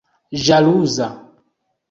ĵaluza 0.45 1.11